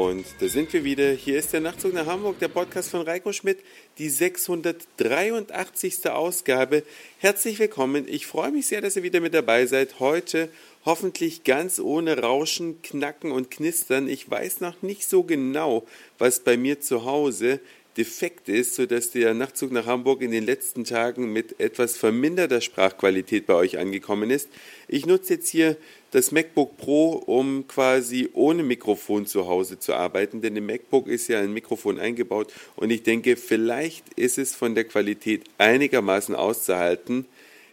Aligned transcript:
Und 0.00 0.24
da 0.38 0.48
sind 0.48 0.72
wir 0.72 0.82
wieder. 0.82 1.10
Hier 1.10 1.38
ist 1.38 1.52
der 1.52 1.60
Nachtzug 1.60 1.92
nach 1.92 2.06
Hamburg, 2.06 2.38
der 2.38 2.48
Podcast 2.48 2.88
von 2.88 3.02
Reiko 3.02 3.34
Schmidt, 3.34 3.58
die 3.98 4.08
683. 4.08 6.08
Ausgabe. 6.08 6.84
Herzlich 7.18 7.58
willkommen. 7.58 8.08
Ich 8.08 8.26
freue 8.26 8.50
mich 8.50 8.66
sehr, 8.66 8.80
dass 8.80 8.96
ihr 8.96 9.02
wieder 9.02 9.20
mit 9.20 9.34
dabei 9.34 9.66
seid. 9.66 10.00
Heute 10.00 10.48
hoffentlich 10.86 11.44
ganz 11.44 11.78
ohne 11.78 12.18
Rauschen, 12.18 12.80
Knacken 12.80 13.30
und 13.30 13.50
Knistern. 13.50 14.08
Ich 14.08 14.30
weiß 14.30 14.62
noch 14.62 14.80
nicht 14.80 15.06
so 15.06 15.22
genau, 15.22 15.86
was 16.16 16.40
bei 16.40 16.56
mir 16.56 16.80
zu 16.80 17.04
Hause 17.04 17.60
defekt 17.98 18.48
ist, 18.48 18.76
sodass 18.76 19.10
der 19.10 19.34
Nachtzug 19.34 19.70
nach 19.70 19.84
Hamburg 19.84 20.22
in 20.22 20.30
den 20.30 20.46
letzten 20.46 20.84
Tagen 20.84 21.30
mit 21.30 21.60
etwas 21.60 21.98
verminderter 21.98 22.62
Sprachqualität 22.62 23.46
bei 23.46 23.52
euch 23.52 23.76
angekommen 23.76 24.30
ist. 24.30 24.48
Ich 24.88 25.04
nutze 25.04 25.34
jetzt 25.34 25.50
hier 25.50 25.76
das 26.10 26.32
MacBook 26.32 26.76
Pro, 26.76 27.12
um 27.12 27.66
quasi 27.68 28.28
ohne 28.32 28.62
Mikrofon 28.62 29.26
zu 29.26 29.46
Hause 29.46 29.78
zu 29.78 29.94
arbeiten, 29.94 30.40
denn 30.40 30.56
im 30.56 30.66
MacBook 30.66 31.06
ist 31.06 31.28
ja 31.28 31.38
ein 31.40 31.52
Mikrofon 31.52 31.98
eingebaut 31.98 32.52
und 32.76 32.90
ich 32.90 33.02
denke, 33.02 33.36
vielleicht 33.36 34.14
ist 34.14 34.38
es 34.38 34.54
von 34.54 34.74
der 34.74 34.84
Qualität 34.84 35.44
einigermaßen 35.58 36.34
auszuhalten. 36.34 37.26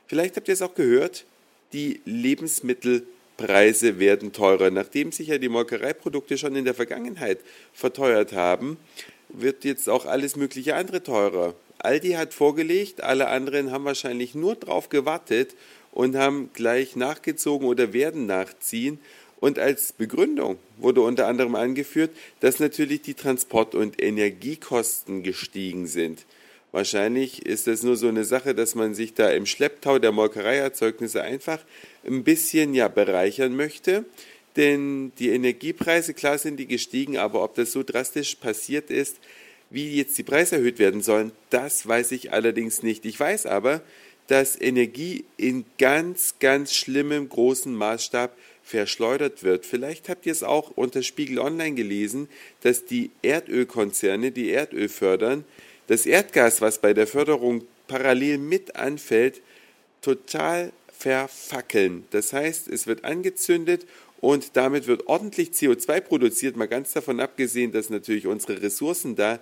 Vielleicht 0.07 0.35
habt 0.37 0.47
ihr 0.47 0.53
es 0.53 0.61
auch 0.61 0.75
gehört, 0.75 1.25
die 1.73 1.99
Lebensmittelpreise 2.05 3.99
werden 3.99 4.31
teurer. 4.31 4.69
Nachdem 4.71 5.11
sich 5.11 5.27
ja 5.27 5.37
die 5.37 5.49
Molkereiprodukte 5.49 6.37
schon 6.37 6.55
in 6.55 6.65
der 6.65 6.75
Vergangenheit 6.75 7.39
verteuert 7.73 8.33
haben, 8.33 8.77
wird 9.29 9.65
jetzt 9.65 9.89
auch 9.89 10.05
alles 10.05 10.35
mögliche 10.35 10.75
andere 10.75 11.03
teurer. 11.03 11.55
Aldi 11.79 12.11
hat 12.11 12.33
vorgelegt, 12.33 13.01
alle 13.01 13.27
anderen 13.27 13.71
haben 13.71 13.85
wahrscheinlich 13.85 14.33
nur 14.33 14.55
drauf 14.55 14.89
gewartet 14.89 15.55
und 15.97 16.15
haben 16.15 16.51
gleich 16.53 16.95
nachgezogen 16.95 17.67
oder 17.67 17.91
werden 17.91 18.27
nachziehen. 18.27 18.99
Und 19.39 19.57
als 19.57 19.93
Begründung 19.93 20.59
wurde 20.77 21.01
unter 21.01 21.25
anderem 21.25 21.55
angeführt, 21.55 22.11
dass 22.39 22.59
natürlich 22.59 23.01
die 23.01 23.15
Transport- 23.15 23.73
und 23.73 23.99
Energiekosten 23.99 25.23
gestiegen 25.23 25.87
sind. 25.87 26.27
Wahrscheinlich 26.71 27.47
ist 27.47 27.65
das 27.65 27.81
nur 27.81 27.97
so 27.97 28.09
eine 28.09 28.25
Sache, 28.25 28.53
dass 28.53 28.75
man 28.75 28.93
sich 28.93 29.15
da 29.15 29.31
im 29.31 29.47
Schlepptau 29.47 29.97
der 29.97 30.11
Molkereierzeugnisse 30.11 31.23
einfach 31.23 31.59
ein 32.05 32.23
bisschen 32.23 32.75
ja 32.75 32.89
bereichern 32.89 33.55
möchte 33.55 34.05
denn 34.57 35.11
die 35.19 35.29
Energiepreise, 35.29 36.13
klar 36.15 36.37
sind 36.39 36.57
die 36.57 36.65
gestiegen, 36.65 37.17
aber 37.17 37.43
ob 37.43 37.55
das 37.55 37.71
so 37.71 37.83
drastisch 37.83 38.35
passiert 38.35 38.89
ist, 38.89 39.17
wie 39.69 39.95
jetzt 39.95 40.17
die 40.17 40.23
Preise 40.23 40.55
erhöht 40.55 40.79
werden 40.79 41.01
sollen, 41.01 41.31
das 41.49 41.87
weiß 41.87 42.11
ich 42.13 42.33
allerdings 42.33 42.83
nicht. 42.83 43.05
Ich 43.05 43.19
weiß 43.19 43.45
aber, 43.45 43.81
dass 44.27 44.59
Energie 44.59 45.25
in 45.37 45.65
ganz, 45.77 46.35
ganz 46.39 46.73
schlimmem 46.73 47.29
großen 47.29 47.73
Maßstab 47.73 48.37
verschleudert 48.63 49.43
wird. 49.43 49.65
Vielleicht 49.65 50.09
habt 50.09 50.25
ihr 50.25 50.33
es 50.33 50.43
auch 50.43 50.71
unter 50.75 51.01
Spiegel 51.01 51.39
Online 51.39 51.75
gelesen, 51.75 52.27
dass 52.61 52.85
die 52.85 53.11
Erdölkonzerne, 53.21 54.31
die 54.31 54.51
Erdöl 54.51 54.89
fördern, 54.89 55.45
das 55.87 56.05
Erdgas, 56.05 56.59
was 56.59 56.79
bei 56.79 56.93
der 56.93 57.07
Förderung 57.07 57.63
parallel 57.87 58.37
mit 58.37 58.75
anfällt, 58.75 59.41
total 60.01 60.73
verfackeln. 60.91 62.05
Das 62.11 62.33
heißt, 62.33 62.67
es 62.67 62.87
wird 62.87 63.05
angezündet 63.05 63.85
und 64.19 64.57
damit 64.57 64.87
wird 64.87 65.07
ordentlich 65.07 65.51
CO2 65.51 66.01
produziert, 66.01 66.57
mal 66.57 66.67
ganz 66.67 66.91
davon 66.91 67.19
abgesehen, 67.21 67.71
dass 67.71 67.89
natürlich 67.89 68.27
unsere 68.27 68.61
Ressourcen 68.61 69.15
da 69.15 69.39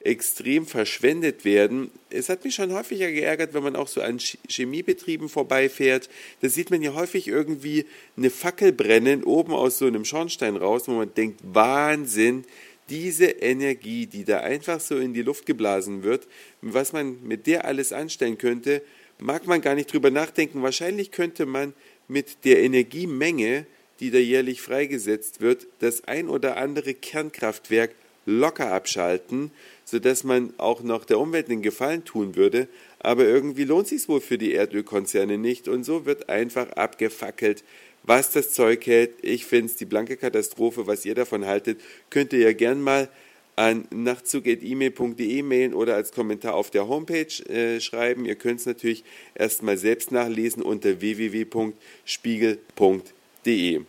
extrem 0.00 0.66
verschwendet 0.66 1.44
werden. 1.44 1.90
Es 2.10 2.28
hat 2.28 2.44
mich 2.44 2.54
schon 2.54 2.72
häufiger 2.72 3.10
geärgert, 3.10 3.54
wenn 3.54 3.62
man 3.62 3.76
auch 3.76 3.88
so 3.88 4.00
an 4.00 4.18
Chemiebetrieben 4.18 5.28
vorbeifährt. 5.28 6.08
Da 6.40 6.48
sieht 6.48 6.70
man 6.70 6.82
ja 6.82 6.94
häufig 6.94 7.28
irgendwie 7.28 7.86
eine 8.16 8.30
Fackel 8.30 8.72
brennen, 8.72 9.24
oben 9.24 9.52
aus 9.52 9.78
so 9.78 9.86
einem 9.86 10.04
Schornstein 10.04 10.56
raus, 10.56 10.86
wo 10.86 10.92
man 10.92 11.12
denkt, 11.14 11.40
Wahnsinn, 11.42 12.44
diese 12.88 13.26
Energie, 13.26 14.06
die 14.06 14.24
da 14.24 14.40
einfach 14.40 14.80
so 14.80 14.96
in 14.96 15.14
die 15.14 15.22
Luft 15.22 15.46
geblasen 15.46 16.02
wird, 16.02 16.26
was 16.62 16.92
man 16.92 17.22
mit 17.22 17.46
der 17.46 17.64
alles 17.64 17.92
anstellen 17.92 18.38
könnte, 18.38 18.82
mag 19.18 19.46
man 19.46 19.60
gar 19.60 19.74
nicht 19.74 19.92
drüber 19.92 20.10
nachdenken. 20.10 20.62
Wahrscheinlich 20.62 21.10
könnte 21.10 21.44
man 21.44 21.74
mit 22.06 22.44
der 22.44 22.62
Energiemenge 22.62 23.66
die 24.00 24.10
da 24.10 24.18
jährlich 24.18 24.62
freigesetzt 24.62 25.40
wird, 25.40 25.66
das 25.80 26.04
ein 26.04 26.28
oder 26.28 26.56
andere 26.56 26.94
Kernkraftwerk 26.94 27.94
locker 28.26 28.72
abschalten, 28.72 29.50
sodass 29.90 30.22
man 30.22 30.52
auch 30.58 30.82
noch 30.82 31.06
der 31.06 31.18
Umwelt 31.18 31.48
einen 31.48 31.62
Gefallen 31.62 32.04
tun 32.04 32.36
würde. 32.36 32.68
Aber 32.98 33.24
irgendwie 33.24 33.64
lohnt 33.64 33.88
sich 33.88 34.06
wohl 34.06 34.20
für 34.20 34.36
die 34.36 34.52
Erdölkonzerne 34.52 35.38
nicht 35.38 35.66
und 35.66 35.84
so 35.84 36.04
wird 36.04 36.28
einfach 36.28 36.68
abgefackelt, 36.72 37.64
was 38.02 38.30
das 38.30 38.52
Zeug 38.52 38.86
hält. 38.86 39.12
Ich 39.22 39.46
finde 39.46 39.68
es 39.68 39.76
die 39.76 39.86
blanke 39.86 40.18
Katastrophe. 40.18 40.86
Was 40.86 41.06
ihr 41.06 41.14
davon 41.14 41.46
haltet, 41.46 41.80
könnt 42.10 42.34
ihr 42.34 42.40
ja 42.40 42.52
gern 42.52 42.82
mal 42.82 43.08
an 43.56 43.88
nachtzug.email.de 43.90 45.42
mailen 45.42 45.72
oder 45.72 45.94
als 45.94 46.12
Kommentar 46.12 46.52
auf 46.52 46.70
der 46.70 46.86
Homepage 46.86 47.42
äh, 47.48 47.80
schreiben. 47.80 48.26
Ihr 48.26 48.36
könnt 48.36 48.60
es 48.60 48.66
natürlich 48.66 49.04
erstmal 49.34 49.78
selbst 49.78 50.12
nachlesen 50.12 50.62
unter 50.62 51.00
www.spiegel.de. 51.00 53.80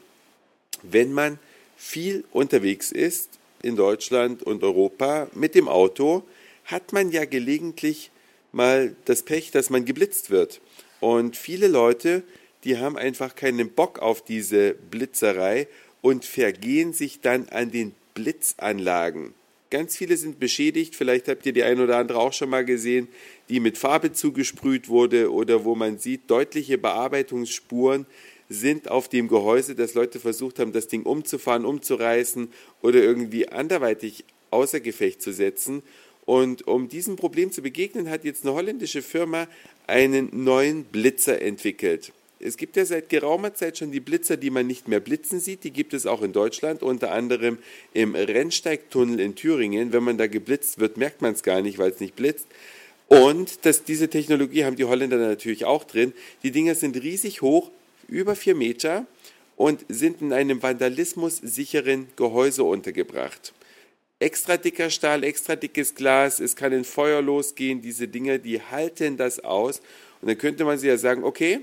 Wenn 0.82 1.12
man 1.12 1.40
viel 1.76 2.24
unterwegs 2.32 2.94
ist 2.94 3.40
in 3.62 3.76
Deutschland 3.76 4.44
und 4.44 4.64
Europa 4.64 5.28
mit 5.34 5.56
dem 5.56 5.68
Auto, 5.68 6.24
hat 6.66 6.94
man 6.94 7.12
ja 7.12 7.26
gelegentlich 7.26 8.12
mal 8.52 8.96
das 9.06 9.24
Pech, 9.24 9.52
dass 9.52 9.70
man 9.70 9.86
geblitzt 9.86 10.30
wird. 10.30 10.62
Und 11.00 11.38
viele 11.38 11.68
Leute, 11.68 12.24
die 12.64 12.78
haben 12.78 12.98
einfach 12.98 13.36
keinen 13.36 13.70
Bock 13.70 14.00
auf 14.00 14.24
diese 14.24 14.74
Blitzerei 14.74 15.68
und 16.02 16.26
vergehen 16.26 16.94
sich 16.94 17.22
dann 17.22 17.48
an 17.50 17.72
den 17.72 17.94
Blitzanlagen. 18.14 19.34
Ganz 19.72 19.96
viele 19.96 20.18
sind 20.18 20.40
beschädigt, 20.40 20.96
vielleicht 20.96 21.28
habt 21.28 21.46
ihr 21.46 21.54
die 21.54 21.64
ein 21.64 21.80
oder 21.80 21.98
andere 21.98 22.20
auch 22.20 22.34
schon 22.34 22.50
mal 22.50 22.66
gesehen, 22.66 23.08
die 23.50 23.60
mit 23.60 23.78
Farbe 23.78 24.12
zugesprüht 24.12 24.90
wurde 24.90 25.32
oder 25.32 25.64
wo 25.64 25.76
man 25.76 26.00
sieht 26.00 26.30
deutliche 26.30 26.80
Bearbeitungsspuren 26.80 28.08
sind 28.50 28.90
auf 28.90 29.08
dem 29.08 29.28
Gehäuse, 29.28 29.76
dass 29.76 29.94
Leute 29.94 30.20
versucht 30.20 30.60
haben, 30.60 30.74
das 30.74 30.88
Ding 30.88 31.04
umzufahren, 31.04 31.66
umzureißen 31.66 32.52
oder 32.82 33.02
irgendwie 33.02 33.48
anderweitig 33.48 34.26
außer 34.50 34.80
Gefecht 34.80 35.22
zu 35.22 35.32
setzen. 35.32 35.84
Und 36.26 36.68
um 36.68 36.90
diesem 36.90 37.16
Problem 37.16 37.52
zu 37.52 37.62
begegnen, 37.62 38.10
hat 38.10 38.24
jetzt 38.24 38.46
eine 38.46 38.54
holländische 38.54 39.02
Firma 39.02 39.48
einen 39.88 40.30
neuen 40.44 40.84
Blitzer 40.84 41.42
entwickelt. 41.42 42.12
Es 42.42 42.56
gibt 42.56 42.78
ja 42.78 42.86
seit 42.86 43.10
geraumer 43.10 43.54
Zeit 43.54 43.78
schon 43.78 43.92
die 43.92 44.00
Blitzer, 44.00 44.38
die 44.38 44.50
man 44.50 44.66
nicht 44.66 44.88
mehr 44.88 45.02
blitzen 45.02 45.40
sieht. 45.40 45.64
Die 45.64 45.72
gibt 45.72 45.94
es 45.94 46.06
auch 46.06 46.22
in 46.22 46.32
Deutschland, 46.32 46.84
unter 46.84 47.12
anderem 47.12 47.58
im 47.94 48.16
Rennsteigtunnel 48.16 49.20
in 49.20 49.36
Thüringen. 49.36 49.92
Wenn 49.92 50.04
man 50.04 50.18
da 50.18 50.28
geblitzt 50.28 50.80
wird, 50.80 50.98
merkt 50.98 51.22
man 51.22 51.34
es 51.34 51.44
gar 51.44 51.62
nicht, 51.62 51.78
weil 51.78 51.92
es 51.92 52.00
nicht 52.00 52.16
blitzt. 52.16 52.48
Und 53.08 53.66
das, 53.66 53.84
diese 53.84 54.08
Technologie 54.08 54.64
haben 54.64 54.78
die 54.78 54.86
Holländer 54.86 55.18
natürlich 55.18 55.66
auch 55.66 55.84
drin. 55.84 56.14
Die 56.44 56.52
Dinger 56.52 56.76
sind 56.76 56.96
riesig 57.02 57.42
hoch, 57.42 57.72
über 58.10 58.36
vier 58.36 58.56
Meter 58.56 59.06
und 59.56 59.86
sind 59.90 60.22
in 60.22 60.34
einem 60.34 60.62
vandalismussicheren 60.62 62.08
Gehäuse 62.16 62.64
untergebracht. 62.64 63.54
Extra 64.20 64.58
dicker 64.58 64.90
Stahl, 64.90 65.24
extra 65.24 65.56
dickes 65.56 65.96
Glas, 65.96 66.40
es 66.40 66.56
kann 66.56 66.74
in 66.74 66.84
Feuer 66.84 67.22
losgehen, 67.22 67.82
diese 67.82 68.08
Dinger, 68.08 68.38
die 68.38 68.62
halten 68.62 69.16
das 69.16 69.40
aus. 69.40 69.82
Und 70.22 70.28
dann 70.28 70.38
könnte 70.38 70.66
man 70.66 70.78
sich 70.78 70.90
ja 70.90 70.98
sagen, 70.98 71.24
okay, 71.24 71.62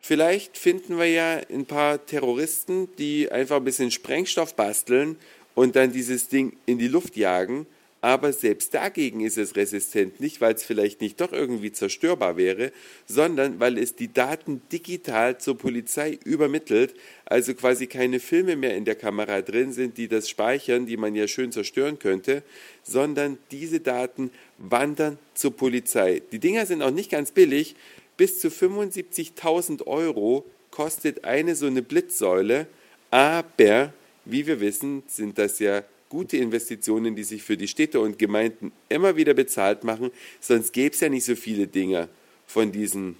vielleicht 0.00 0.56
finden 0.56 0.98
wir 0.98 1.06
ja 1.06 1.40
ein 1.50 1.66
paar 1.66 2.04
Terroristen, 2.04 2.88
die 2.96 3.30
einfach 3.30 3.56
ein 3.56 3.64
bisschen 3.64 3.90
Sprengstoff 3.90 4.54
basteln 4.54 5.16
und 5.54 5.76
dann 5.76 5.92
dieses 5.92 6.28
Ding 6.28 6.56
in 6.66 6.78
die 6.78 6.88
Luft 6.88 7.16
jagen 7.16 7.66
aber 8.02 8.32
selbst 8.32 8.74
dagegen 8.74 9.20
ist 9.20 9.38
es 9.38 9.54
resistent, 9.54 10.18
nicht 10.18 10.40
weil 10.40 10.54
es 10.54 10.64
vielleicht 10.64 11.00
nicht 11.00 11.20
doch 11.20 11.32
irgendwie 11.32 11.70
zerstörbar 11.70 12.36
wäre, 12.36 12.72
sondern 13.06 13.60
weil 13.60 13.78
es 13.78 13.94
die 13.94 14.12
Daten 14.12 14.60
digital 14.72 15.38
zur 15.38 15.56
Polizei 15.56 16.18
übermittelt, 16.24 16.94
also 17.26 17.54
quasi 17.54 17.86
keine 17.86 18.18
Filme 18.18 18.56
mehr 18.56 18.76
in 18.76 18.84
der 18.84 18.96
Kamera 18.96 19.40
drin 19.40 19.72
sind, 19.72 19.98
die 19.98 20.08
das 20.08 20.28
speichern, 20.28 20.84
die 20.84 20.96
man 20.96 21.14
ja 21.14 21.28
schön 21.28 21.52
zerstören 21.52 22.00
könnte, 22.00 22.42
sondern 22.82 23.38
diese 23.52 23.78
Daten 23.78 24.32
wandern 24.58 25.16
zur 25.34 25.56
Polizei. 25.56 26.22
Die 26.32 26.40
Dinger 26.40 26.66
sind 26.66 26.82
auch 26.82 26.90
nicht 26.90 27.10
ganz 27.10 27.30
billig, 27.30 27.76
bis 28.16 28.40
zu 28.40 28.48
75.000 28.48 29.86
Euro 29.86 30.44
kostet 30.72 31.24
eine 31.24 31.54
so 31.54 31.66
eine 31.66 31.82
Blitzsäule, 31.82 32.66
aber 33.12 33.92
wie 34.24 34.48
wir 34.48 34.60
wissen, 34.60 35.04
sind 35.06 35.38
das 35.38 35.60
ja 35.60 35.84
gute 36.12 36.36
Investitionen, 36.36 37.16
die 37.16 37.24
sich 37.24 37.42
für 37.42 37.56
die 37.56 37.66
Städte 37.66 37.98
und 37.98 38.18
Gemeinden 38.18 38.70
immer 38.90 39.16
wieder 39.16 39.32
bezahlt 39.32 39.82
machen. 39.82 40.10
Sonst 40.40 40.74
gäbe 40.74 40.94
es 40.94 41.00
ja 41.00 41.08
nicht 41.08 41.24
so 41.24 41.34
viele 41.34 41.66
Dinge 41.66 42.10
von 42.46 42.70
diesen 42.70 43.16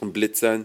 Blitzern 0.00 0.64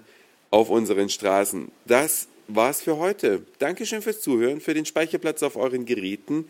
auf 0.50 0.70
unseren 0.70 1.10
Straßen. 1.10 1.70
Das 1.86 2.30
war's 2.48 2.82
für 2.82 3.00
heute. 3.00 3.46
Dankeschön 3.60 4.02
fürs 4.02 4.22
Zuhören, 4.22 4.62
für 4.62 4.74
den 4.74 4.86
Speicherplatz 4.86 5.44
auf 5.44 5.58
euren 5.58 5.86
Geräten. 5.86 6.48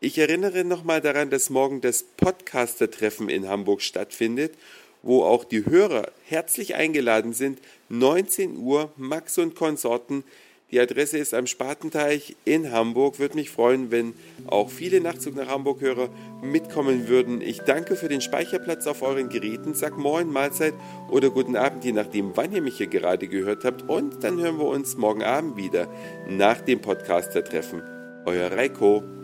Ich 0.00 0.18
erinnere 0.18 0.64
nochmal 0.64 1.00
daran, 1.00 1.30
dass 1.30 1.48
morgen 1.48 1.80
das 1.80 2.02
Podcaster-Treffen 2.02 3.30
in 3.30 3.48
Hamburg 3.48 3.80
stattfindet, 3.80 4.52
wo 5.00 5.22
auch 5.24 5.44
die 5.44 5.64
Hörer 5.64 6.12
herzlich 6.26 6.74
eingeladen 6.74 7.32
sind. 7.32 7.58
19 7.88 8.58
Uhr, 8.58 8.92
Max 8.98 9.38
und 9.38 9.54
Konsorten 9.54 10.24
Die 10.72 10.80
Adresse 10.80 11.18
ist 11.18 11.34
am 11.34 11.46
Spatenteich 11.46 12.34
in 12.46 12.72
Hamburg. 12.72 13.18
Würde 13.18 13.34
mich 13.34 13.50
freuen, 13.50 13.90
wenn 13.90 14.14
auch 14.46 14.70
viele 14.70 15.02
Nachtzug 15.02 15.36
nach 15.36 15.48
Hamburg-Hörer 15.48 16.08
mitkommen 16.42 17.08
würden. 17.08 17.42
Ich 17.42 17.58
danke 17.58 17.94
für 17.94 18.08
den 18.08 18.22
Speicherplatz 18.22 18.86
auf 18.86 19.02
euren 19.02 19.28
Geräten. 19.28 19.74
Sag 19.74 19.98
Moin, 19.98 20.28
Mahlzeit 20.32 20.72
oder 21.10 21.28
guten 21.28 21.56
Abend, 21.56 21.84
je 21.84 21.92
nachdem, 21.92 22.34
wann 22.36 22.52
ihr 22.52 22.62
mich 22.62 22.78
hier 22.78 22.86
gerade 22.86 23.28
gehört 23.28 23.64
habt. 23.64 23.82
Und 23.82 24.24
dann 24.24 24.40
hören 24.40 24.58
wir 24.58 24.66
uns 24.66 24.96
morgen 24.96 25.22
Abend 25.22 25.58
wieder 25.58 25.88
nach 26.26 26.62
dem 26.62 26.80
Podcaster-Treffen. 26.80 27.82
Euer 28.24 28.50
Reiko. 28.50 29.21